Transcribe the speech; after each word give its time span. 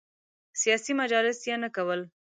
سیاسي 0.61 0.93
مجالس 1.01 1.37
یې 1.49 1.55
نه 1.63 1.69
کول. 1.75 2.01